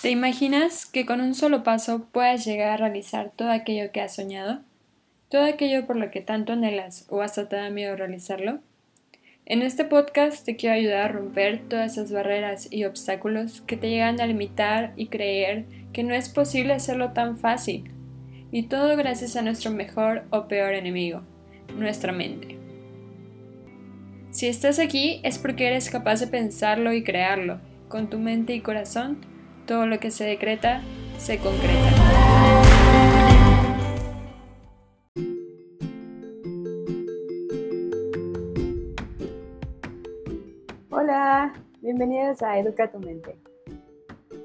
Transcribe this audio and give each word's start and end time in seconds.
¿Te 0.00 0.10
imaginas 0.10 0.86
que 0.86 1.04
con 1.04 1.20
un 1.20 1.34
solo 1.34 1.64
paso 1.64 2.06
puedas 2.12 2.44
llegar 2.44 2.70
a 2.70 2.76
realizar 2.76 3.32
todo 3.34 3.50
aquello 3.50 3.90
que 3.90 4.00
has 4.00 4.14
soñado? 4.14 4.60
¿Todo 5.28 5.42
aquello 5.42 5.86
por 5.88 5.96
lo 5.96 6.12
que 6.12 6.20
tanto 6.20 6.52
anhelas 6.52 7.04
o 7.08 7.20
hasta 7.20 7.48
te 7.48 7.56
da 7.56 7.68
miedo 7.68 7.96
realizarlo? 7.96 8.60
En 9.44 9.60
este 9.60 9.84
podcast 9.84 10.44
te 10.44 10.54
quiero 10.54 10.76
ayudar 10.76 11.00
a 11.00 11.08
romper 11.08 11.68
todas 11.68 11.92
esas 11.92 12.12
barreras 12.12 12.68
y 12.70 12.84
obstáculos 12.84 13.62
que 13.62 13.76
te 13.76 13.90
llegan 13.90 14.20
a 14.20 14.26
limitar 14.28 14.92
y 14.94 15.06
creer 15.06 15.64
que 15.92 16.04
no 16.04 16.14
es 16.14 16.28
posible 16.28 16.74
hacerlo 16.74 17.10
tan 17.10 17.36
fácil. 17.36 17.90
Y 18.52 18.64
todo 18.64 18.96
gracias 18.96 19.34
a 19.34 19.42
nuestro 19.42 19.72
mejor 19.72 20.22
o 20.30 20.46
peor 20.46 20.74
enemigo, 20.74 21.22
nuestra 21.76 22.12
mente. 22.12 22.56
Si 24.30 24.46
estás 24.46 24.78
aquí 24.78 25.20
es 25.24 25.38
porque 25.38 25.66
eres 25.66 25.90
capaz 25.90 26.20
de 26.20 26.28
pensarlo 26.28 26.92
y 26.92 27.02
crearlo, 27.02 27.58
con 27.88 28.08
tu 28.08 28.20
mente 28.20 28.54
y 28.54 28.60
corazón 28.60 29.37
todo 29.68 29.84
lo 29.86 30.00
que 30.00 30.10
se 30.10 30.24
decreta, 30.24 30.80
se 31.18 31.38
concreta. 31.38 31.92
Hola, 40.88 41.52
bienvenidos 41.82 42.42
a 42.42 42.58
Educa 42.58 42.90
tu 42.90 42.98
Mente. 42.98 43.36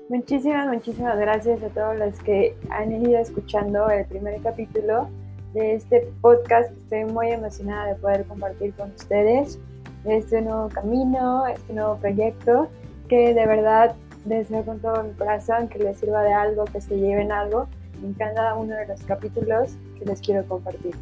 Muchísimas, 0.10 0.68
muchísimas 0.68 1.18
gracias 1.18 1.64
a 1.64 1.70
todos 1.70 1.98
los 1.98 2.20
que 2.20 2.58
han 2.70 2.92
ido 2.92 3.18
escuchando 3.18 3.90
el 3.90 4.06
primer 4.06 4.42
capítulo 4.42 5.08
de 5.54 5.76
este 5.76 6.02
podcast. 6.20 6.70
Estoy 6.80 7.06
muy 7.06 7.32
emocionada 7.32 7.94
de 7.94 7.96
poder 7.96 8.26
compartir 8.26 8.74
con 8.74 8.92
ustedes 8.92 9.58
este 10.04 10.42
nuevo 10.42 10.68
camino, 10.68 11.48
este 11.48 11.72
nuevo 11.72 11.96
proyecto 11.96 12.68
que 13.08 13.34
de 13.34 13.46
verdad 13.46 13.96
deseo 14.26 14.64
con 14.64 14.80
todo 14.80 15.04
mi 15.04 15.12
corazón 15.12 15.68
que 15.68 15.80
les 15.80 15.98
sirva 15.98 16.24
de 16.24 16.34
algo, 16.34 16.66
que 16.66 16.82
se 16.82 16.98
lleven 16.98 17.32
algo 17.32 17.68
en 18.04 18.14
cada 18.14 18.56
uno 18.56 18.76
de 18.76 18.88
los 18.88 19.02
capítulos 19.04 19.72
que 19.98 20.06
les 20.06 20.22
quiero 20.22 20.46
compartir. 20.46 20.96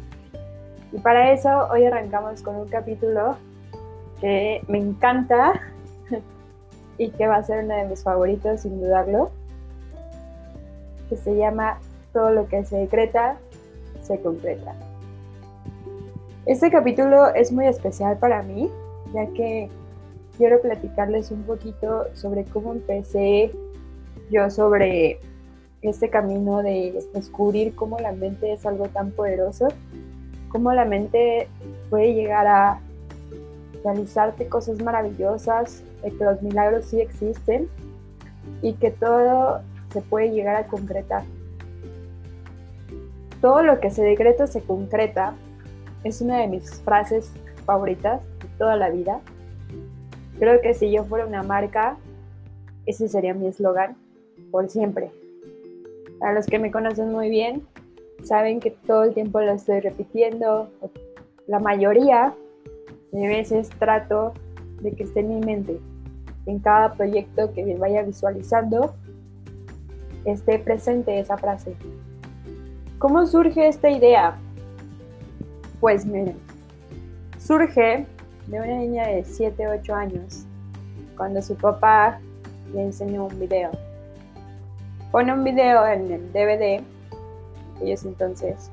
Y 0.92 0.98
para 0.98 1.32
eso 1.32 1.68
hoy 1.70 1.84
arrancamos 1.86 2.42
con 2.42 2.56
un 2.56 2.68
capítulo 2.68 3.36
que 4.20 4.62
me 4.68 4.78
encanta 4.78 5.52
y 6.98 7.10
que 7.10 7.26
va 7.26 7.36
a 7.36 7.42
ser 7.42 7.64
uno 7.64 7.74
de 7.74 7.84
mis 7.86 8.02
favoritos 8.02 8.60
sin 8.60 8.80
dudarlo, 8.80 9.30
que 11.08 11.16
se 11.16 11.36
llama 11.36 11.78
Todo 12.12 12.30
lo 12.30 12.46
que 12.46 12.64
se 12.64 12.76
decreta, 12.76 13.36
se 14.02 14.20
concreta. 14.20 14.74
Este 16.44 16.70
capítulo 16.70 17.32
es 17.34 17.52
muy 17.52 17.66
especial 17.66 18.18
para 18.18 18.42
mí, 18.42 18.68
ya 19.14 19.26
que 19.28 19.70
quiero 20.36 20.60
platicarles 20.60 21.30
un 21.30 21.42
poquito 21.42 22.06
sobre 22.14 22.44
cómo 22.44 22.72
empecé 22.72 23.52
yo 24.30 24.50
sobre 24.50 25.20
este 25.82 26.08
camino 26.10 26.62
de 26.62 27.02
descubrir 27.12 27.74
cómo 27.74 27.98
la 27.98 28.12
mente 28.12 28.52
es 28.52 28.64
algo 28.64 28.88
tan 28.88 29.10
poderoso, 29.10 29.68
cómo 30.48 30.72
la 30.72 30.84
mente 30.84 31.48
puede 31.90 32.14
llegar 32.14 32.46
a 32.46 32.80
realizarte 33.84 34.46
cosas 34.48 34.80
maravillosas, 34.82 35.82
de 36.02 36.10
que 36.10 36.24
los 36.24 36.40
milagros 36.42 36.86
sí 36.86 37.00
existen 37.00 37.68
y 38.60 38.74
que 38.74 38.90
todo 38.90 39.60
se 39.92 40.00
puede 40.02 40.30
llegar 40.30 40.56
a 40.56 40.66
concretar. 40.66 41.24
Todo 43.40 43.62
lo 43.62 43.80
que 43.80 43.90
se 43.90 44.02
decreta 44.02 44.46
se 44.46 44.62
concreta 44.62 45.34
es 46.04 46.20
una 46.20 46.38
de 46.38 46.46
mis 46.46 46.80
frases 46.82 47.32
favoritas 47.66 48.22
de 48.40 48.48
toda 48.58 48.76
la 48.76 48.90
vida 48.90 49.20
Creo 50.42 50.60
que 50.60 50.74
si 50.74 50.90
yo 50.90 51.04
fuera 51.04 51.24
una 51.24 51.44
marca, 51.44 51.98
ese 52.84 53.06
sería 53.06 53.32
mi 53.32 53.46
eslogan 53.46 53.94
por 54.50 54.68
siempre. 54.68 55.12
Para 56.18 56.32
los 56.32 56.46
que 56.46 56.58
me 56.58 56.72
conocen 56.72 57.12
muy 57.12 57.30
bien, 57.30 57.62
saben 58.24 58.58
que 58.58 58.72
todo 58.72 59.04
el 59.04 59.14
tiempo 59.14 59.40
lo 59.40 59.52
estoy 59.52 59.78
repitiendo. 59.78 60.68
La 61.46 61.60
mayoría 61.60 62.34
de 63.12 63.28
veces 63.28 63.70
trato 63.78 64.32
de 64.80 64.90
que 64.90 65.04
esté 65.04 65.20
en 65.20 65.28
mi 65.28 65.46
mente. 65.46 65.78
En 66.46 66.58
cada 66.58 66.94
proyecto 66.94 67.52
que 67.52 67.76
vaya 67.76 68.02
visualizando, 68.02 68.96
esté 70.24 70.58
presente 70.58 71.20
esa 71.20 71.38
frase. 71.38 71.76
¿Cómo 72.98 73.28
surge 73.28 73.68
esta 73.68 73.90
idea? 73.90 74.36
Pues 75.78 76.04
miren, 76.04 76.34
surge 77.38 78.06
de 78.46 78.58
una 78.58 78.76
niña 78.78 79.06
de 79.06 79.24
7, 79.24 79.68
8 79.68 79.94
años, 79.94 80.44
cuando 81.16 81.40
su 81.42 81.54
papá 81.56 82.20
le 82.72 82.82
enseñó 82.82 83.26
un 83.26 83.38
video. 83.38 83.70
Pone 85.10 85.32
un 85.32 85.44
video 85.44 85.86
en 85.86 86.10
el 86.10 86.32
DVD, 86.32 86.82
ellos 87.80 88.04
entonces, 88.04 88.70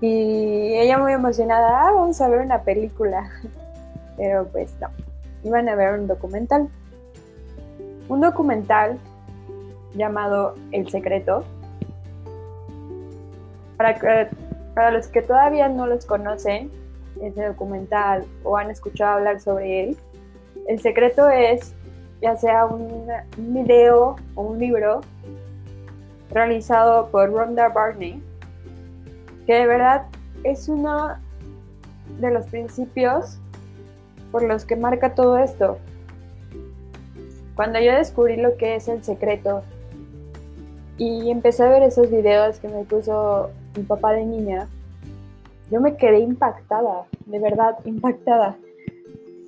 y 0.00 0.74
ella 0.74 0.98
muy 0.98 1.12
emocionada, 1.12 1.88
ah, 1.88 1.92
vamos 1.92 2.20
a 2.20 2.28
ver 2.28 2.40
una 2.40 2.62
película, 2.62 3.30
pero 4.16 4.46
pues 4.48 4.74
no, 4.80 4.88
iban 5.42 5.68
a 5.68 5.74
ver 5.74 5.98
un 5.98 6.06
documental. 6.06 6.68
Un 8.08 8.20
documental 8.20 8.98
llamado 9.94 10.54
El 10.70 10.88
Secreto. 10.88 11.44
Para, 13.76 14.30
para 14.74 14.90
los 14.90 15.08
que 15.08 15.22
todavía 15.22 15.68
no 15.68 15.86
los 15.86 16.06
conocen, 16.06 16.70
ese 17.22 17.46
documental 17.46 18.24
o 18.42 18.56
han 18.56 18.70
escuchado 18.70 19.18
hablar 19.18 19.40
sobre 19.40 19.84
él. 19.84 19.96
El 20.66 20.80
secreto 20.80 21.28
es 21.28 21.74
ya 22.20 22.36
sea 22.36 22.64
un, 22.66 23.06
video 23.36 24.16
o 24.34 24.42
un 24.42 24.58
libro 24.58 25.00
realizado 26.30 27.08
por 27.10 27.30
Rhonda 27.30 27.68
Barney, 27.68 28.22
que 29.46 29.54
de 29.54 29.66
verdad 29.66 30.06
es 30.42 30.68
uno 30.68 31.16
de 32.20 32.30
los 32.30 32.46
principios 32.46 33.38
por 34.32 34.42
los 34.42 34.64
que 34.64 34.76
marca 34.76 35.14
todo 35.14 35.38
esto. 35.38 35.78
Cuando 37.54 37.80
yo 37.80 37.92
descubrí 37.92 38.36
lo 38.36 38.56
que 38.56 38.76
es 38.76 38.88
el 38.88 39.02
secreto 39.02 39.62
y 40.98 41.30
empecé 41.30 41.62
a 41.62 41.68
ver 41.68 41.82
esos 41.82 42.10
videos 42.10 42.58
que 42.58 42.68
me 42.68 42.84
puso 42.84 43.50
mi 43.76 43.82
papá 43.82 44.12
de 44.12 44.26
niña, 44.26 44.68
yo 45.70 45.80
me 45.80 45.96
quedé 45.96 46.20
impactada, 46.20 47.06
de 47.26 47.38
verdad, 47.38 47.78
impactada. 47.84 48.56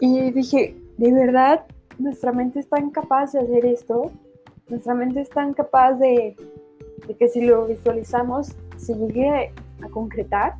Y 0.01 0.31
dije, 0.33 0.77
¿de 0.97 1.13
verdad 1.13 1.65
nuestra 1.99 2.33
mente 2.33 2.61
es 2.61 2.69
tan 2.69 2.91
capaz 2.91 3.33
de 3.33 3.41
hacer 3.41 3.67
esto? 3.67 4.11
Nuestra 4.69 4.95
mente 4.95 5.21
es 5.21 5.31
tan 5.31 5.55
capaz 5.55 5.95
de, 5.95 6.37
que 7.19 7.29
si 7.29 7.43
lo 7.43 7.67
visualizamos 7.67 8.55
se 8.77 8.95
llegue 8.95 9.53
a 9.83 9.89
concretar. 9.91 10.55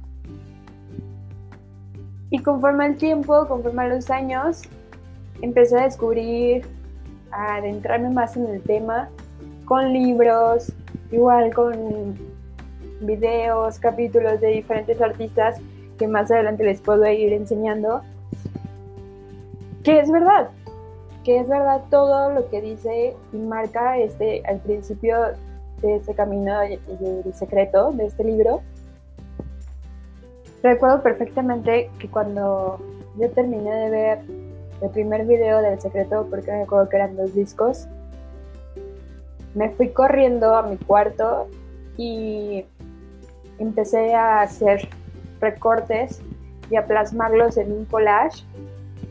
Y 2.31 2.39
conforme 2.41 2.85
al 2.85 2.97
tiempo, 2.97 3.47
conforme 3.49 3.89
los 3.89 4.11
años, 4.11 4.63
empecé 5.41 5.79
a 5.79 5.85
descubrir, 5.85 6.67
a 7.31 7.57
adentrarme 7.57 8.11
más 8.11 8.37
en 8.37 8.47
el 8.47 8.63
tema, 8.63 9.09
con 9.65 9.93
libros, 9.93 10.73
igual 11.11 11.53
con 11.55 12.17
videos, 13.01 13.79
capítulos 13.79 14.41
de 14.41 14.49
diferentes 14.49 15.01
artistas 15.01 15.61
que 15.99 16.07
más 16.07 16.31
adelante 16.31 16.65
les 16.65 16.81
puedo 16.81 17.07
ir 17.07 17.33
enseñando, 17.33 18.03
que 19.83 20.01
es 20.01 20.11
verdad, 20.11 20.51
que 21.25 21.41
es 21.41 21.49
verdad 21.49 21.83
todo 21.91 22.31
lo 22.31 22.49
que 22.49 22.61
dice 22.61 23.17
y 23.33 23.37
marca 23.37 23.99
este, 23.99 24.43
al 24.47 24.61
principio 24.61 25.17
de 25.83 25.97
este 25.97 26.15
camino 26.15 26.59
del 26.61 27.35
secreto 27.35 27.93
de 27.93 28.07
este 28.07 28.25
libro. 28.25 28.63
Recuerdo 30.63 31.03
perfectamente 31.03 31.91
que 31.99 32.09
cuando 32.09 32.81
yo 33.17 33.31
terminé 33.31 33.75
de 33.75 33.91
ver 33.91 34.19
el 34.81 34.91
primer 34.91 35.25
video 35.27 35.61
del 35.61 35.81
secreto, 35.81 36.27
porque 36.31 36.51
me 36.51 36.63
acuerdo 36.63 36.89
que 36.89 36.97
eran 36.97 37.17
dos 37.17 37.35
discos, 37.35 37.87
me 39.55 39.71
fui 39.71 39.89
corriendo 39.91 40.55
a 40.55 40.63
mi 40.63 40.77
cuarto 40.77 41.49
y 41.97 42.65
empecé 43.59 44.15
a 44.15 44.41
hacer 44.43 44.89
recortes 45.41 46.21
y 46.71 46.77
a 46.77 46.87
plasmarlos 46.87 47.57
en 47.57 47.73
un 47.73 47.85
collage 47.87 48.45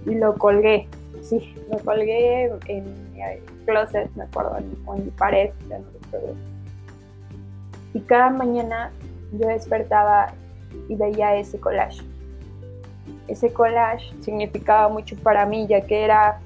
y 0.05 0.15
lo 0.15 0.35
colgué. 0.35 0.87
Sí, 1.21 1.55
lo 1.69 1.77
colgué 1.79 2.51
en 2.67 3.13
mi 3.13 3.21
closet, 3.65 4.09
me 4.15 4.23
acuerdo, 4.23 4.57
en, 4.57 5.05
mi 5.05 5.11
pared, 5.11 5.51
ya 5.69 5.79
no. 5.79 5.85
Y 7.93 7.99
cada 8.01 8.29
mañana 8.29 8.91
yo 9.33 9.47
despertaba 9.47 10.33
y 10.87 10.95
veía 10.95 11.35
ese 11.35 11.59
collage. 11.59 12.01
Ese 13.27 13.51
collage 13.51 14.13
significaba 14.21 14.87
mucho 14.87 15.15
para 15.17 15.45
mí, 15.45 15.67
ya 15.67 15.81
que 15.81 16.03
era 16.03 16.39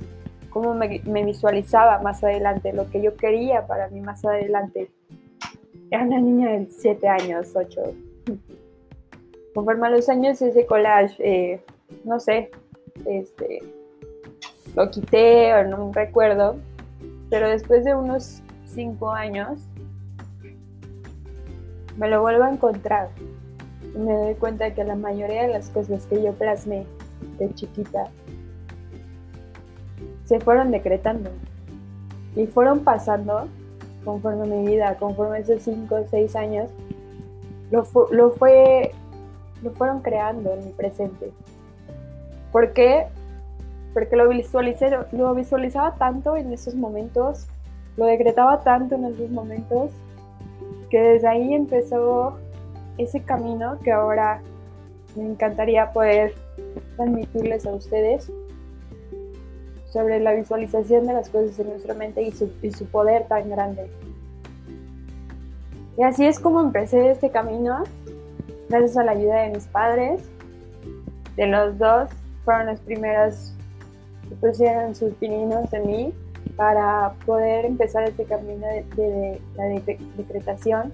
como 0.49 0.73
me, 0.73 1.01
me 1.05 1.23
visualizaba 1.23 1.99
más 1.99 2.23
adelante, 2.23 2.73
lo 2.73 2.89
que 2.89 3.01
yo 3.01 3.15
quería 3.15 3.67
para 3.67 3.87
mí 3.89 4.01
más 4.01 4.25
adelante 4.25 4.89
era 5.91 6.05
una 6.05 6.19
niña 6.19 6.51
de 6.51 6.67
7 6.69 7.07
años, 7.07 7.51
8. 7.53 7.81
Conforme 9.53 9.87
a 9.87 9.89
los 9.89 10.07
años 10.07 10.41
ese 10.41 10.65
collage, 10.65 11.15
eh, 11.19 11.61
no 12.05 12.19
sé, 12.19 12.49
este, 13.05 13.59
lo 14.73 14.89
quité 14.89 15.53
o 15.53 15.63
no 15.65 15.91
recuerdo, 15.91 16.55
pero 17.29 17.49
después 17.49 17.83
de 17.83 17.93
unos 17.93 18.41
cinco 18.65 19.11
años, 19.11 19.59
me 21.97 22.07
lo 22.07 22.21
vuelvo 22.21 22.45
a 22.45 22.51
encontrar 22.51 23.09
y 23.93 23.97
me 23.97 24.13
doy 24.13 24.35
cuenta 24.35 24.73
que 24.73 24.85
la 24.85 24.95
mayoría 24.95 25.43
de 25.43 25.49
las 25.49 25.69
cosas 25.69 26.05
que 26.05 26.23
yo 26.23 26.31
plasmé 26.31 26.85
de 27.37 27.53
chiquita 27.53 28.09
se 30.23 30.39
fueron 30.39 30.71
decretando 30.71 31.29
y 32.37 32.47
fueron 32.47 32.79
pasando 32.79 33.49
conforme 34.03 34.47
mi 34.47 34.67
vida, 34.67 34.95
conforme 34.97 35.39
esos 35.39 35.61
5 35.61 35.95
o 35.95 36.07
6 36.09 36.35
años, 36.35 36.69
lo, 37.69 37.83
fue, 37.83 38.91
lo 39.63 39.71
fueron 39.71 40.01
creando 40.01 40.53
en 40.53 40.65
mi 40.65 40.71
presente. 40.71 41.31
¿Por 42.51 42.73
qué? 42.73 43.07
Porque 43.93 44.15
lo, 44.15 44.27
visualicé, 44.29 44.89
lo 45.11 45.33
visualizaba 45.33 45.95
tanto 45.95 46.35
en 46.35 46.51
esos 46.51 46.75
momentos, 46.75 47.47
lo 47.97 48.05
decretaba 48.05 48.61
tanto 48.61 48.95
en 48.95 49.05
esos 49.05 49.29
momentos, 49.29 49.91
que 50.89 50.99
desde 50.99 51.27
ahí 51.27 51.53
empezó 51.53 52.37
ese 52.97 53.21
camino 53.21 53.79
que 53.83 53.91
ahora 53.91 54.41
me 55.15 55.25
encantaría 55.25 55.91
poder 55.91 56.33
transmitirles 56.95 57.65
a 57.65 57.73
ustedes 57.73 58.31
sobre 59.91 60.19
la 60.19 60.33
visualización 60.33 61.05
de 61.05 61.13
las 61.13 61.29
cosas 61.29 61.59
en 61.59 61.69
nuestra 61.69 61.93
mente 61.93 62.21
y 62.23 62.31
su, 62.31 62.85
poder 62.85 63.27
tan 63.27 63.49
grande. 63.49 63.89
Y 65.97 66.03
así 66.03 66.25
es 66.25 66.39
como 66.39 66.61
empecé 66.61 67.11
este 67.11 67.29
camino, 67.29 67.83
gracias 68.69 68.97
a 68.97 69.03
la 69.03 69.11
ayuda 69.11 69.41
de 69.41 69.49
mis 69.49 69.67
padres. 69.67 70.23
De 71.35 71.47
los 71.47 71.77
dos 71.77 72.09
fueron 72.45 72.67
los 72.67 72.79
primeros 72.79 73.53
que 74.29 74.35
pusieron 74.35 74.95
sus 74.95 75.13
pininos 75.15 75.71
en 75.73 75.87
mí 75.87 76.13
para 76.55 77.13
poder 77.25 77.65
empezar 77.65 78.03
este 78.03 78.23
camino 78.23 78.65
de, 78.95 79.41
la 79.55 79.65
decretación 80.17 80.93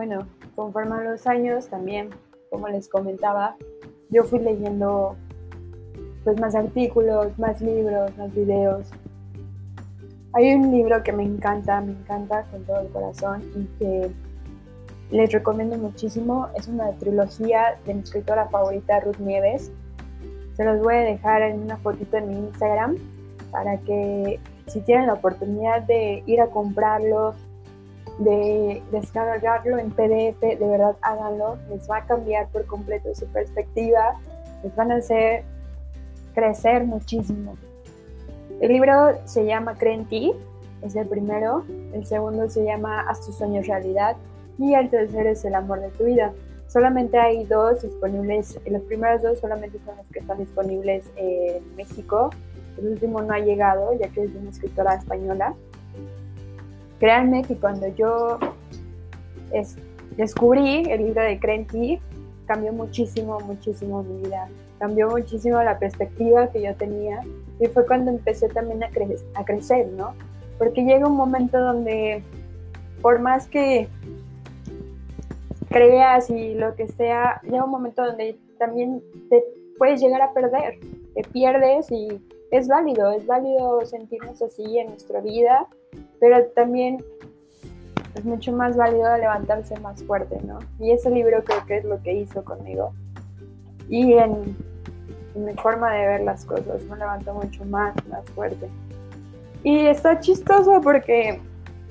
bueno, 0.00 0.26
conforme 0.56 0.94
a 0.94 1.10
los 1.10 1.26
años 1.26 1.68
también, 1.68 2.08
como 2.48 2.68
les 2.68 2.88
comentaba, 2.88 3.56
yo 4.08 4.24
fui 4.24 4.38
leyendo 4.38 5.14
pues 6.24 6.40
más 6.40 6.54
artículos, 6.54 7.38
más 7.38 7.60
libros, 7.60 8.16
más 8.16 8.34
videos. 8.34 8.86
Hay 10.32 10.54
un 10.54 10.70
libro 10.70 11.02
que 11.02 11.12
me 11.12 11.22
encanta, 11.22 11.82
me 11.82 11.92
encanta 11.92 12.44
con 12.44 12.64
todo 12.64 12.80
el 12.80 12.88
corazón 12.88 13.42
y 13.54 13.78
que 13.78 14.10
les 15.10 15.30
recomiendo 15.32 15.76
muchísimo. 15.76 16.48
Es 16.56 16.66
una 16.66 16.92
trilogía 16.92 17.78
de 17.84 17.92
mi 17.92 18.00
escritora 18.00 18.48
favorita, 18.48 19.00
Ruth 19.00 19.18
Nieves. 19.18 19.70
Se 20.56 20.64
los 20.64 20.80
voy 20.80 20.94
a 20.94 21.00
dejar 21.00 21.42
en 21.42 21.60
una 21.60 21.76
fotito 21.76 22.16
en 22.16 22.28
mi 22.28 22.38
Instagram 22.38 22.96
para 23.50 23.76
que 23.80 24.40
si 24.66 24.80
tienen 24.80 25.08
la 25.08 25.12
oportunidad 25.12 25.82
de 25.82 26.22
ir 26.24 26.40
a 26.40 26.46
comprarlo, 26.46 27.34
de 28.18 28.82
descargarlo 28.90 29.78
en 29.78 29.90
PDF, 29.90 30.40
de 30.40 30.56
verdad 30.58 30.96
háganlo, 31.02 31.56
les 31.70 31.88
va 31.90 31.98
a 31.98 32.06
cambiar 32.06 32.48
por 32.48 32.66
completo 32.66 33.14
su 33.14 33.26
perspectiva, 33.26 34.18
les 34.62 34.74
van 34.76 34.92
a 34.92 34.96
hacer 34.96 35.44
crecer 36.34 36.84
muchísimo. 36.84 37.56
El 38.60 38.72
libro 38.72 39.18
se 39.24 39.46
llama 39.46 39.76
Cree 39.78 39.94
en 39.94 40.04
ti, 40.06 40.32
es 40.82 40.96
el 40.96 41.06
primero, 41.06 41.64
el 41.92 42.04
segundo 42.06 42.48
se 42.48 42.64
llama 42.64 43.00
Haz 43.08 43.24
tus 43.24 43.36
sueños 43.36 43.66
realidad 43.66 44.16
y 44.58 44.74
el 44.74 44.90
tercero 44.90 45.30
es 45.30 45.44
El 45.44 45.54
amor 45.54 45.80
de 45.80 45.88
tu 45.90 46.04
vida. 46.04 46.32
Solamente 46.68 47.18
hay 47.18 47.44
dos 47.44 47.82
disponibles, 47.82 48.60
los 48.66 48.82
primeros 48.82 49.22
dos 49.22 49.40
solamente 49.40 49.78
son 49.84 49.96
los 49.96 50.06
que 50.08 50.20
están 50.20 50.38
disponibles 50.38 51.04
en 51.16 51.74
México, 51.76 52.30
el 52.78 52.88
último 52.88 53.20
no 53.22 53.32
ha 53.34 53.38
llegado 53.38 53.92
ya 53.98 54.08
que 54.08 54.24
es 54.24 54.32
de 54.32 54.38
una 54.38 54.50
escritora 54.50 54.94
española. 54.94 55.54
Créanme 57.00 57.42
que 57.42 57.56
cuando 57.56 57.88
yo 57.88 58.38
descubrí 60.16 60.84
el 60.90 61.06
libro 61.06 61.22
de 61.22 61.40
Crenti, 61.40 61.98
cambió 62.46 62.72
muchísimo, 62.72 63.40
muchísimo 63.40 64.02
mi 64.02 64.22
vida. 64.22 64.48
Cambió 64.78 65.08
muchísimo 65.08 65.62
la 65.62 65.78
perspectiva 65.78 66.48
que 66.50 66.62
yo 66.62 66.74
tenía 66.74 67.22
y 67.58 67.66
fue 67.68 67.86
cuando 67.86 68.10
empecé 68.10 68.48
también 68.48 68.84
a, 68.84 68.90
a 69.34 69.44
crecer, 69.44 69.88
¿no? 69.88 70.14
Porque 70.58 70.84
llega 70.84 71.06
un 71.06 71.16
momento 71.16 71.58
donde, 71.58 72.22
por 73.00 73.18
más 73.18 73.46
que 73.46 73.88
creas 75.70 76.28
y 76.28 76.54
lo 76.54 76.74
que 76.74 76.86
sea, 76.88 77.40
llega 77.42 77.64
un 77.64 77.70
momento 77.70 78.04
donde 78.04 78.38
también 78.58 79.02
te 79.30 79.42
puedes 79.78 80.02
llegar 80.02 80.20
a 80.20 80.34
perder, 80.34 80.78
te 81.14 81.22
pierdes 81.22 81.90
y 81.90 82.20
es 82.50 82.68
válido, 82.68 83.10
es 83.12 83.26
válido 83.26 83.84
sentirnos 83.84 84.42
así 84.42 84.78
en 84.78 84.88
nuestra 84.88 85.20
vida 85.20 85.68
pero 86.20 86.44
también 86.54 87.02
es 88.14 88.24
mucho 88.24 88.52
más 88.52 88.76
válido 88.76 89.16
levantarse 89.16 89.78
más 89.80 90.04
fuerte, 90.04 90.38
¿no? 90.44 90.58
Y 90.78 90.92
ese 90.92 91.10
libro 91.10 91.42
creo 91.42 91.64
que 91.66 91.78
es 91.78 91.84
lo 91.84 92.00
que 92.02 92.12
hizo 92.12 92.44
conmigo. 92.44 92.92
Y 93.88 94.12
en, 94.12 94.56
mi 95.34 95.54
forma 95.54 95.94
de 95.94 96.06
ver 96.06 96.20
las 96.22 96.44
cosas, 96.44 96.82
me 96.84 96.96
levantó 96.96 97.34
mucho 97.34 97.64
más, 97.64 97.94
más 98.08 98.24
fuerte. 98.34 98.68
Y 99.62 99.86
está 99.86 100.20
chistoso 100.20 100.80
porque 100.82 101.40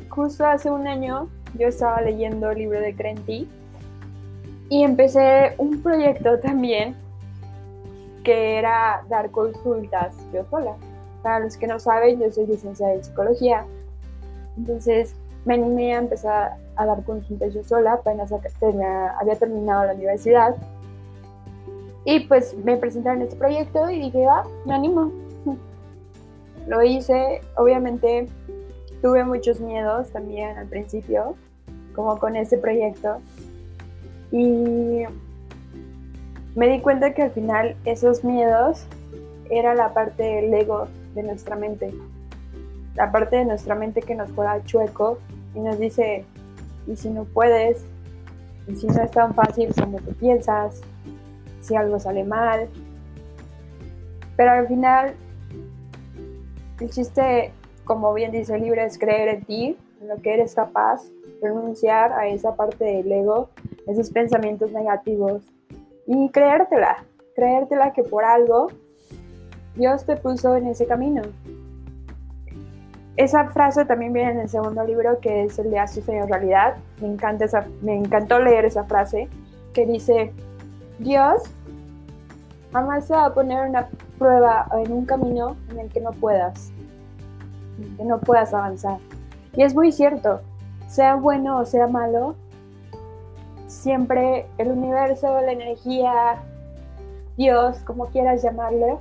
justo 0.10 0.46
hace 0.46 0.70
un 0.70 0.88
año 0.88 1.30
yo 1.58 1.68
estaba 1.68 2.02
leyendo 2.02 2.52
el 2.52 2.60
libro 2.60 2.80
de 2.80 2.96
Crenti 2.96 3.48
y 4.70 4.84
empecé 4.84 5.56
un 5.58 5.82
proyecto 5.82 6.40
también 6.40 6.96
que 8.24 8.57
era 8.57 9.04
dar 9.10 9.31
consultas 9.31 10.16
yo 10.33 10.45
sola. 10.50 10.75
Para 11.24 11.39
los 11.39 11.57
que 11.57 11.68
no 11.68 11.80
saben, 11.80 12.19
yo 12.19 12.31
soy 12.31 12.48
licenciada 12.48 12.94
en 12.94 13.04
psicología 13.04 13.66
entonces 14.60 15.16
me 15.45 15.54
animé 15.54 15.95
a 15.95 16.00
empezar 16.00 16.57
a 16.75 16.86
dar 16.86 17.04
consultas 17.04 17.54
yo 17.54 17.63
sola, 17.63 17.94
apenas 17.94 18.31
había 18.31 19.36
terminado 19.36 19.86
la 19.86 19.94
universidad. 19.94 20.56
Y 22.06 22.21
pues 22.21 22.56
me 22.63 22.77
presentaron 22.77 23.21
este 23.21 23.36
proyecto 23.36 23.89
y 23.89 24.00
dije, 24.00 24.25
ah, 24.25 24.44
me 24.66 24.74
animo. 24.74 25.12
Lo 26.68 26.83
hice, 26.83 27.42
obviamente 27.56 28.27
tuve 29.01 29.24
muchos 29.24 29.62
miedos 29.62 30.10
también 30.10 30.57
al 30.57 30.68
principio, 30.68 31.36
como 31.95 32.18
con 32.19 32.36
este 32.36 32.57
proyecto. 32.57 33.19
Y 34.31 35.04
me 36.60 36.68
di 36.68 36.82
cuenta 36.82 37.14
que 37.14 37.22
al 37.22 37.32
final 37.32 37.78
esos 37.86 38.26
miedos 38.26 38.83
era 39.50 39.76
la 39.76 39.94
parte 39.94 40.24
del 40.24 40.54
ego 40.54 40.90
de 41.16 41.24
nuestra 41.24 41.56
mente. 41.56 41.94
La 42.95 43.14
parte 43.14 43.38
de 43.38 43.45
nuestra 43.45 43.76
mente 43.76 44.02
que 44.02 44.14
nos 44.14 44.30
juega 44.33 44.62
chueco 44.66 45.19
y 45.56 45.62
nos 45.62 45.80
dice, 45.80 46.26
y 46.86 46.98
si 46.98 47.12
no 47.12 47.24
puedes, 47.24 47.86
y 48.68 48.76
si 48.76 48.88
no 48.88 49.02
es 49.02 49.10
tan 49.10 49.33
fácil 49.36 49.74
como 49.74 50.00
tú 50.00 50.12
piensas, 50.16 50.81
si 51.62 51.78
algo 51.78 51.98
sale 51.98 52.26
mal. 52.26 52.68
Pero 54.36 54.52
al 54.52 54.68
final, 54.68 55.14
el 56.81 56.90
chiste, 56.90 57.54
como 57.86 58.14
bien 58.14 58.33
dice 58.33 58.54
el 58.57 58.80
es 58.80 59.00
creer 59.00 59.30
en 59.30 59.45
ti, 59.45 59.78
en 60.02 60.10
lo 60.10 60.18
que 60.18 60.33
eres 60.33 60.56
capaz, 60.56 61.04
renunciar 61.42 62.12
a 62.12 62.28
esa 62.28 62.57
parte 62.57 62.83
del 62.83 63.10
ego, 63.10 63.50
esos 63.88 64.10
pensamientos 64.10 64.74
negativos 64.74 65.42
y 66.09 66.30
creértela, 66.31 67.06
creértela 67.35 67.94
que 67.94 68.04
por 68.04 68.25
algo 68.25 68.68
Dios 69.75 70.06
te 70.06 70.18
puso 70.18 70.56
en 70.56 70.68
ese 70.68 70.85
camino 70.85 71.21
esa 73.19 73.49
frase 73.49 73.83
también 73.83 74.13
viene 74.13 74.31
en 74.31 74.39
el 74.39 74.47
segundo 74.47 74.81
libro, 74.85 75.19
que 75.19 75.44
es 75.44 75.59
el 75.59 75.71
de 75.71 75.78
Haz 75.78 75.94
tu 75.94 76.09
realidad. 76.09 76.78
Me, 77.01 77.07
encanta 77.09 77.44
esa, 77.44 77.68
me 77.81 77.97
encantó 77.97 78.39
leer 78.39 78.63
esa 78.63 78.85
frase, 78.85 79.28
que 79.73 79.85
dice, 79.85 80.31
Dios 80.99 81.44
jamás 82.71 83.07
se 83.07 83.13
va 83.13 83.25
a 83.25 83.33
poner 83.33 83.68
una 83.68 83.89
prueba 84.18 84.69
en 84.71 84.94
un 84.94 85.06
camino 85.06 85.57
en 85.69 85.80
el 85.80 85.89
que 85.89 85.99
no 85.99 86.11
puedas, 86.11 86.71
que 87.97 88.06
no 88.06 88.21
puedas 88.21 88.54
avanzar. 88.54 88.99
Y 89.54 89.63
es 89.63 89.75
muy 89.75 89.92
cierto, 89.92 90.39
sea 90.87 91.16
bueno 91.16 91.59
o 91.59 91.66
sea 91.66 91.87
malo, 91.87 92.35
siempre 93.69 94.47
el 94.57 94.71
universo, 94.71 95.40
la 95.42 95.52
energía, 95.52 96.42
Dios, 97.38 97.78
como 97.85 98.07
quieras 98.07 98.44
llamarle, 98.44 98.97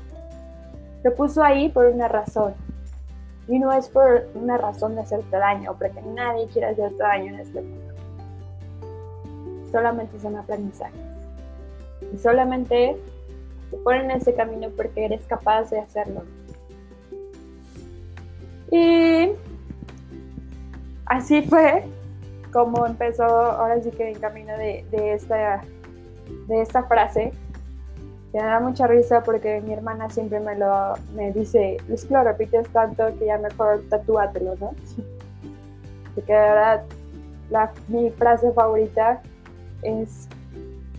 te 1.03 1.11
puso 1.11 1.43
ahí 1.43 1.69
por 1.71 1.87
una 1.87 2.07
razón 2.07 2.55
y 3.49 3.59
no 3.59 3.73
es 3.73 3.89
por 3.89 4.29
una 4.35 4.59
razón 4.59 4.95
de 4.95 5.01
hacerte 5.01 5.37
daño, 5.37 5.75
porque 5.79 6.03
nadie 6.03 6.47
quiere 6.49 6.69
hacerte 6.69 6.99
daño 6.99 7.35
en 7.35 7.41
este 7.41 7.63
mundo. 7.63 7.95
Solamente 9.73 10.21
son 10.21 10.37
aprendizajes. 10.37 11.01
Y 12.13 12.19
solamente 12.19 12.97
te 13.71 13.77
ponen 13.79 14.11
en 14.11 14.19
ese 14.19 14.35
camino 14.35 14.69
porque 14.77 15.07
eres 15.07 15.23
capaz 15.27 15.71
de 15.71 15.81
hacerlo. 15.81 16.23
Y 18.71 19.31
así 21.07 21.41
fue 21.43 21.85
como 22.53 22.87
empezó 22.87 23.25
ahora 23.25 23.81
sí 23.83 23.91
que 23.91 24.11
en 24.11 24.19
camino 24.19 24.57
de, 24.57 24.85
esta 24.93 25.63
de 26.47 26.61
esta 26.61 26.83
frase 26.85 27.33
me 28.33 28.41
da 28.41 28.61
mucha 28.61 28.87
risa 28.87 29.23
porque 29.23 29.61
mi 29.63 29.73
hermana 29.73 30.11
siempre 30.11 30.41
me 30.41 30.57
lo 30.57 30.95
me 31.15 31.33
dice, 31.33 31.79
es 31.89 32.05
que 32.05 32.15
lo 32.15 32.23
repites 32.23 32.69
tanto 32.71 33.07
que 33.19 33.27
ya 33.27 33.39
mejor 33.39 33.83
tatúatelo, 33.89 34.55
¿no? 34.57 34.75
Porque 36.15 36.33
de 36.33 36.41
verdad 36.41 36.85
mi 37.87 38.11
frase 38.11 38.53
favorita 38.53 39.23
es 39.83 40.29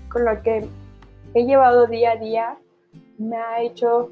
con 0.09 0.25
lo 0.25 0.41
que 0.41 0.67
he 1.33 1.45
llevado 1.45 1.87
día 1.87 2.11
a 2.11 2.15
día, 2.15 2.57
me 3.17 3.35
ha 3.35 3.61
hecho 3.61 4.09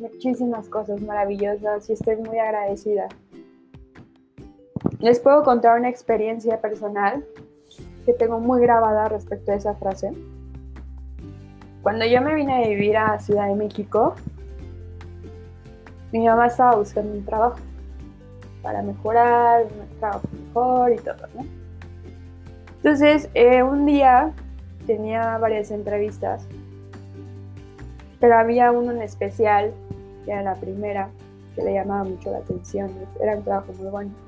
muchísimas 0.00 0.68
cosas 0.68 1.00
maravillosas 1.00 1.88
y 1.88 1.92
estoy 1.92 2.16
muy 2.16 2.38
agradecida. 2.38 3.08
Les 5.00 5.20
puedo 5.20 5.44
contar 5.44 5.78
una 5.78 5.88
experiencia 5.88 6.60
personal 6.60 7.24
que 8.04 8.12
tengo 8.12 8.40
muy 8.40 8.60
grabada 8.60 9.08
respecto 9.08 9.52
a 9.52 9.54
esa 9.54 9.74
frase. 9.74 10.12
Cuando 11.82 12.04
yo 12.04 12.20
me 12.20 12.34
vine 12.34 12.64
a 12.64 12.68
vivir 12.68 12.96
a 12.96 13.16
Ciudad 13.20 13.46
de 13.46 13.54
México, 13.54 14.16
mi 16.10 16.26
mamá 16.26 16.46
estaba 16.46 16.74
buscando 16.74 17.12
un 17.12 17.24
trabajo 17.24 17.58
para 18.60 18.82
mejorar, 18.82 19.66
un 19.66 19.98
trabajo 20.00 20.26
mejor 20.32 20.92
y 20.92 20.96
todo, 20.96 21.28
¿no? 21.34 21.46
Entonces, 22.78 23.30
eh, 23.34 23.62
un 23.62 23.86
día 23.86 24.32
tenía 24.86 25.38
varias 25.38 25.70
entrevistas, 25.70 26.44
pero 28.18 28.36
había 28.36 28.72
uno 28.72 28.90
en 28.90 29.02
especial, 29.02 29.72
que 30.24 30.32
era 30.32 30.42
la 30.42 30.54
primera, 30.56 31.10
que 31.54 31.62
le 31.62 31.74
llamaba 31.74 32.02
mucho 32.02 32.32
la 32.32 32.38
atención, 32.38 32.90
era 33.20 33.36
un 33.36 33.44
trabajo 33.44 33.72
muy 33.78 33.90
bueno. 33.90 34.27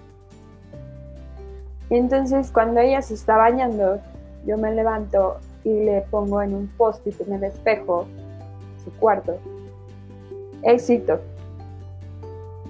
Y 1.91 1.97
entonces, 1.97 2.51
cuando 2.53 2.81
ella 2.81 3.03
se 3.03 3.15
está 3.15 3.37
bañando, 3.37 3.99
yo 4.47 4.57
me 4.57 4.73
levanto 4.73 5.39
y 5.65 5.85
le 5.85 6.03
pongo 6.03 6.41
en 6.41 6.55
un 6.55 6.69
post-it 6.69 7.21
en 7.21 7.35
el 7.35 7.45
espejo 7.45 8.07
su 8.85 8.93
cuarto. 8.93 9.39
Éxito. 10.63 11.21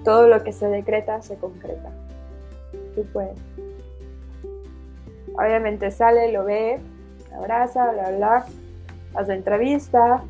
Todo 0.03 0.27
lo 0.27 0.43
que 0.43 0.51
se 0.51 0.67
decreta 0.67 1.21
se 1.21 1.35
concreta. 1.35 1.91
Tú 2.95 3.05
puedes. 3.13 3.37
Obviamente 5.35 5.91
sale, 5.91 6.31
lo 6.31 6.43
ve, 6.43 6.79
abraza, 7.33 7.91
bla, 7.91 8.11
bla, 8.11 8.45
hace 9.13 9.33
entrevista. 9.33 10.23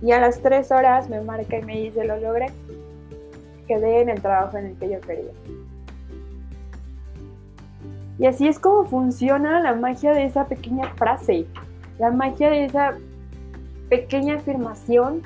Y 0.00 0.12
a 0.12 0.20
las 0.20 0.40
tres 0.40 0.70
horas 0.72 1.08
me 1.08 1.20
marca 1.20 1.58
y 1.58 1.62
me 1.62 1.76
dice, 1.76 2.04
lo 2.04 2.16
logré. 2.16 2.46
Quedé 3.66 4.00
en 4.00 4.08
el 4.08 4.22
trabajo 4.22 4.56
en 4.56 4.66
el 4.66 4.78
que 4.78 4.88
yo 4.88 5.00
quería. 5.00 5.32
Y 8.18 8.26
así 8.26 8.48
es 8.48 8.58
como 8.58 8.84
funciona 8.84 9.60
la 9.60 9.74
magia 9.74 10.12
de 10.12 10.24
esa 10.24 10.46
pequeña 10.46 10.92
frase, 10.94 11.46
la 11.98 12.10
magia 12.10 12.50
de 12.50 12.64
esa 12.64 12.96
pequeña 13.88 14.36
afirmación 14.36 15.22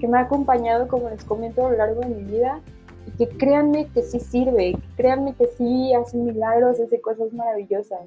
que 0.00 0.08
me 0.08 0.18
ha 0.18 0.22
acompañado, 0.22 0.88
como 0.88 1.08
les 1.08 1.24
comento, 1.24 1.66
a 1.66 1.70
lo 1.70 1.76
largo 1.76 2.00
de 2.00 2.08
mi 2.08 2.24
vida 2.24 2.60
y 3.06 3.10
que 3.12 3.28
créanme 3.28 3.86
que 3.88 4.02
sí 4.02 4.18
sirve, 4.18 4.76
créanme 4.96 5.34
que 5.34 5.46
sí 5.56 5.94
hace 5.94 6.16
milagros, 6.16 6.80
hace 6.80 7.00
cosas 7.00 7.32
maravillosas. 7.32 8.00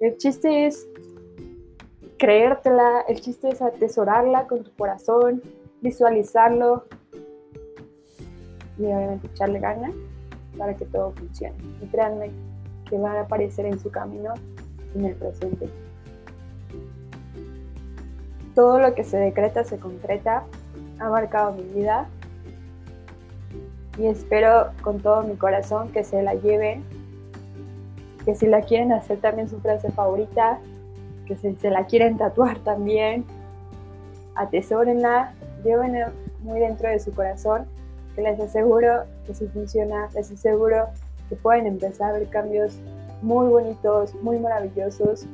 El 0.00 0.16
chiste 0.16 0.66
es 0.66 0.88
creértela, 2.18 3.02
el 3.08 3.20
chiste 3.20 3.48
es 3.48 3.62
atesorarla 3.62 4.46
con 4.46 4.64
tu 4.64 4.72
corazón, 4.72 5.42
visualizarlo 5.80 6.84
y 8.78 8.84
obviamente 8.84 9.28
echarle 9.28 9.60
ganas 9.60 9.94
para 10.58 10.74
que 10.76 10.84
todo 10.86 11.12
funcione. 11.12 11.54
Y 11.82 11.86
créanme 11.86 12.30
que 12.90 12.98
van 12.98 13.16
a 13.16 13.20
aparecer 13.22 13.64
en 13.64 13.78
su 13.78 13.90
camino 13.90 14.34
en 14.94 15.04
el 15.06 15.14
presente. 15.14 15.70
Todo 18.54 18.80
lo 18.80 18.94
que 18.94 19.04
se 19.04 19.16
decreta 19.16 19.64
se 19.64 19.78
concreta, 19.78 20.42
ha 20.98 21.08
marcado 21.08 21.52
mi 21.52 21.62
vida 21.62 22.08
y 23.96 24.06
espero 24.06 24.72
con 24.82 25.00
todo 25.00 25.22
mi 25.22 25.36
corazón 25.36 25.90
que 25.92 26.04
se 26.04 26.22
la 26.22 26.34
lleven, 26.34 26.84
que 28.24 28.34
si 28.34 28.46
la 28.46 28.62
quieren 28.62 28.92
hacer 28.92 29.20
también 29.20 29.48
su 29.48 29.60
frase 29.60 29.90
favorita, 29.92 30.58
que 31.26 31.36
si 31.36 31.54
se 31.56 31.70
la 31.70 31.86
quieren 31.86 32.18
tatuar 32.18 32.58
también, 32.58 33.24
atesórenla, 34.34 35.32
llévenla 35.64 36.12
muy 36.40 36.58
dentro 36.58 36.88
de 36.88 36.98
su 36.98 37.12
corazón, 37.12 37.66
que 38.14 38.22
les 38.22 38.40
aseguro 38.40 39.04
que 39.26 39.34
si 39.34 39.46
funciona, 39.46 40.08
les 40.14 40.30
aseguro 40.30 40.88
que 41.30 41.36
pueden 41.36 41.66
empezar 41.66 42.10
a 42.10 42.18
ver 42.18 42.28
cambios 42.28 42.78
muy 43.22 43.48
bonitos, 43.48 44.14
muy 44.16 44.38
maravillosos 44.38 45.24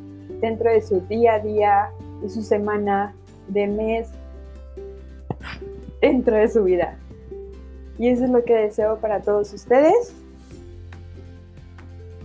dentro 0.41 0.71
de 0.71 0.81
su 0.83 1.01
día 1.01 1.35
a 1.35 1.39
día, 1.41 1.91
de 2.23 2.29
su 2.29 2.43
semana, 2.43 3.15
de 3.49 3.67
mes, 3.67 4.11
dentro 6.01 6.37
de 6.37 6.49
su 6.49 6.63
vida. 6.63 6.97
Y 7.99 8.09
eso 8.09 8.25
es 8.25 8.31
lo 8.31 8.45
que 8.45 8.55
deseo 8.55 8.99
para 8.99 9.21
todos 9.21 9.53
ustedes. 9.53 10.15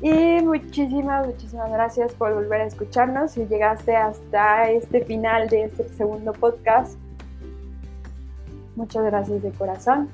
Y 0.02 0.42
muchísimas, 0.42 1.28
muchísimas 1.28 1.72
gracias 1.72 2.14
por 2.14 2.34
volver 2.34 2.62
a 2.62 2.66
escucharnos. 2.66 3.32
Si 3.32 3.46
llegaste 3.46 3.96
hasta 3.96 4.70
este 4.72 5.06
final 5.06 5.48
de 5.48 5.66
este 5.66 5.88
segundo 5.90 6.34
podcast, 6.34 6.98
muchas 8.76 9.06
gracias 9.06 9.44
de 9.44 9.52
corazón. 9.52 10.10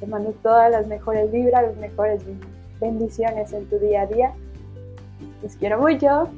Te 0.00 0.06
mando 0.06 0.30
todas 0.42 0.70
las 0.70 0.86
mejores 0.86 1.30
vibras, 1.30 1.62
las 1.62 1.76
mejores 1.76 2.24
bendiciones 2.80 3.52
en 3.52 3.66
tu 3.66 3.78
día 3.78 4.02
a 4.02 4.06
día. 4.06 4.34
Les 5.42 5.56
quiero 5.56 5.80
mucho. 5.80 6.28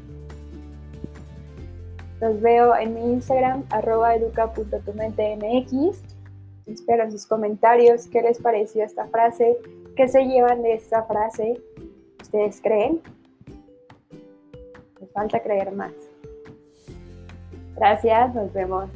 Los 2.21 2.41
veo 2.41 2.77
en 2.77 2.95
mi 2.95 3.01
Instagram, 3.13 3.65
arroba 3.71 4.15
educa.tumentemx. 4.15 6.03
Espero 6.67 7.11
sus 7.11 7.27
comentarios. 7.27 8.07
¿Qué 8.09 8.23
les 8.23 8.39
pareció 8.39 8.85
esta 8.85 9.07
frase? 9.07 9.57
¿Qué 9.97 10.07
se 10.09 10.25
llevan 10.25 10.63
de 10.63 10.75
esta 10.75 11.05
frase? 11.05 11.61
¿Ustedes 12.21 12.61
creen? 12.61 13.01
Me 15.01 15.07
falta 15.09 15.41
creer 15.41 15.73
más. 15.73 15.93
Gracias, 17.75 18.35
nos 18.35 18.53
vemos. 18.53 18.91